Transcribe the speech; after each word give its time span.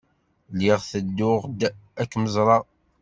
Lliɣ 0.53 0.79
tedduɣ-d 0.91 1.61
ad 2.01 2.07
kem-ẓreɣ. 2.11 2.63